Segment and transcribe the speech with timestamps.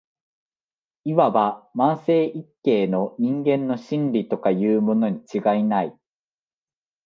[1.05, 5.95] 謂わば万世一系の人間の「真理」とかいうものに違いない